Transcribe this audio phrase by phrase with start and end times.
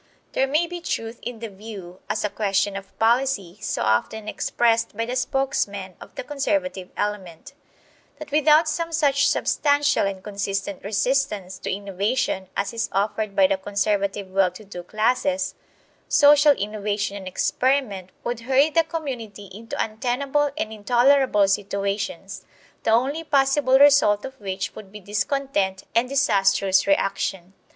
[0.31, 4.97] There may be truth in the view (as a question of policy) so often expressed
[4.97, 7.53] by the spokesmen of the conservative element,
[8.17, 13.57] that without some such substantial and consistent resistance to innovation as is offered by the
[13.57, 15.53] conservative well to do classes,
[16.09, 22.43] social innovation and experiment would hurry the community into untenable and intolerable situations;
[22.81, 27.53] the only possible result of which would be discontent and disastrous reaction.